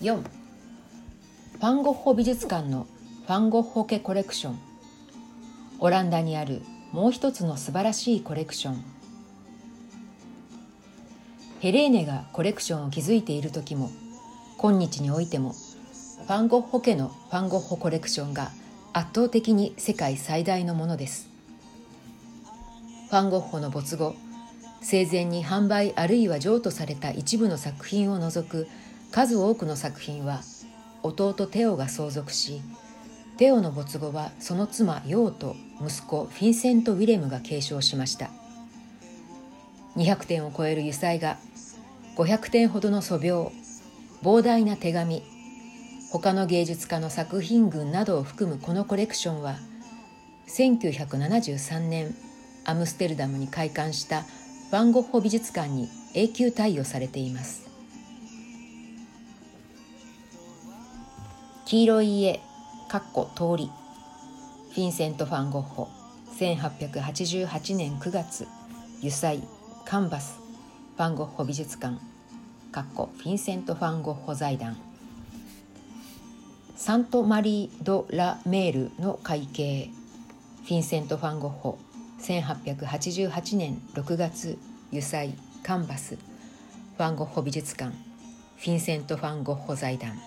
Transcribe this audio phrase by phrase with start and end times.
[0.00, 2.86] 4ファンゴッホ美術館の
[3.26, 4.58] ファンゴッホ家コレクション。
[5.80, 6.62] オランダにある
[6.92, 8.84] もう一つの素晴らしいコレクション。
[11.58, 13.90] ヘレーネがコレクションを築いている時も
[14.56, 18.52] 今日においてもファンゴッホ家のファンゴッホコレクションが
[18.92, 21.28] 圧倒的に世界最大のものです。
[23.10, 24.14] ファンゴッホの没後
[24.80, 28.68] 生前に販売あるいは譲渡された一部の作品を除く
[29.18, 30.42] 数多くの作品は
[31.02, 32.62] 弟テオが相続し
[33.36, 38.30] テオの没後はその妻ヨーと息子フィンセント・ウィレムが継承しました。
[39.96, 41.36] 200点を超える油彩画
[42.16, 43.50] 500点ほどの素描
[44.22, 45.24] 膨大な手紙
[46.12, 49.56] 他の芸術家の作品群などを含むこのコレクションは
[50.46, 52.14] 1973年
[52.64, 57.67] アムステルダムに開館したファンゴッホ美術館に永久貸与されています。
[61.68, 62.40] 黄色い家
[62.88, 63.70] かっこ通り。
[64.70, 65.90] フィンセント・ファン・ゴッホ。
[66.38, 68.48] 1888年9月。
[69.00, 69.42] 油彩
[69.84, 70.38] カンバス。
[70.96, 71.98] ファン・ゴッホ美術館。
[72.72, 74.78] かっこフィンセント・ファン・ゴッホ財団。
[76.74, 79.90] サント・マリー・ド・ラ・メールの会計。
[80.64, 81.78] フィンセント・ファン・ゴッホ。
[82.22, 84.56] 1888年6月。
[84.88, 86.16] 油彩カンバス。
[86.16, 87.94] ファン・ゴッホ美術館。
[88.56, 90.18] フィンセント・ファン・ゴッホ財団。